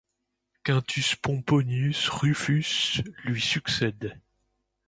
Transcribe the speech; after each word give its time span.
Quintus 0.63 1.13
Pomponius 1.15 2.09
Rufus 2.09 3.03
lui 3.23 3.39
succède. 3.39 4.19